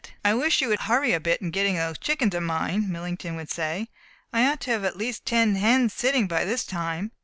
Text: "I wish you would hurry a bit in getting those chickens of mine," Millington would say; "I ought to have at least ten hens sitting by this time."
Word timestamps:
"I 0.25 0.33
wish 0.33 0.61
you 0.61 0.69
would 0.69 0.79
hurry 0.79 1.13
a 1.13 1.19
bit 1.19 1.43
in 1.43 1.51
getting 1.51 1.75
those 1.75 1.99
chickens 1.99 2.33
of 2.33 2.41
mine," 2.41 2.91
Millington 2.91 3.35
would 3.35 3.51
say; 3.51 3.89
"I 4.33 4.47
ought 4.47 4.59
to 4.61 4.71
have 4.71 4.83
at 4.83 4.97
least 4.97 5.27
ten 5.27 5.57
hens 5.57 5.93
sitting 5.93 6.25
by 6.27 6.43
this 6.43 6.63
time." 6.65 7.11